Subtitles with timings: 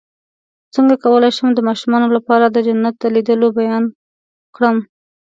[0.73, 3.83] څنګه کولی شم د ماشومانو لپاره د جنت د لیدلو بیان
[4.55, 4.77] کړم